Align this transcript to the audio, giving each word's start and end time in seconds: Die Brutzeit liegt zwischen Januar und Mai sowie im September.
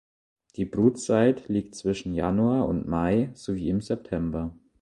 Die 0.55 0.65
Brutzeit 0.65 1.47
liegt 1.47 1.75
zwischen 1.75 2.15
Januar 2.15 2.67
und 2.67 2.87
Mai 2.87 3.29
sowie 3.35 3.69
im 3.69 3.81
September. 3.81 4.49